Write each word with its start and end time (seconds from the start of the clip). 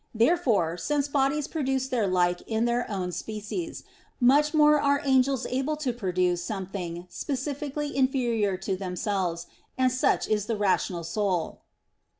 Therefore, 0.15 0.77
since 0.77 1.07
bodies 1.07 1.47
produce 1.47 1.87
their 1.87 2.07
like 2.07 2.41
in 2.49 2.65
their 2.65 2.89
own 2.89 3.11
species, 3.11 3.83
much 4.19 4.51
more 4.51 4.79
are 4.81 4.99
angels 5.05 5.45
able 5.45 5.75
to 5.77 5.93
produce 5.93 6.41
something 6.43 7.05
specifically 7.07 7.95
inferior 7.95 8.57
to 8.65 8.75
themselves; 8.75 9.45
and 9.77 9.91
such 9.91 10.27
is 10.27 10.47
the 10.47 10.57
rational 10.57 11.03
soul. 11.03 11.61